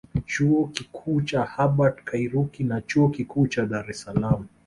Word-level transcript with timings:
Chuo 0.25 0.67
Kikuu 0.67 1.21
cha 1.21 1.45
Hubert 1.45 2.03
Kairuki 2.03 2.63
na 2.63 2.81
Chuo 2.81 3.09
Kikuu 3.09 3.47
cha 3.47 3.65
Dar 3.65 3.89
es 3.89 4.01
Salaam 4.01 4.47